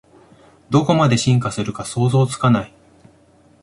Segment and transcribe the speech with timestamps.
[0.71, 2.73] どこまで進化するか想像つかない